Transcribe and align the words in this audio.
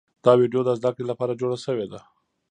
دا 0.25 0.31
ویډیو 0.41 0.61
د 0.65 0.69
زده 0.79 0.89
کړې 0.95 1.05
لپاره 1.11 1.37
جوړه 1.41 1.57
شوې 1.65 1.87
ده. 1.91 1.99